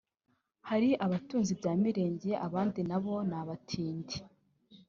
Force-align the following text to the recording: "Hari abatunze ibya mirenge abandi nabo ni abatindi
"Hari 0.69 0.89
abatunze 1.05 1.49
ibya 1.55 1.73
mirenge 1.83 2.31
abandi 2.47 2.79
nabo 2.89 3.13
ni 3.29 3.35
abatindi 3.41 4.15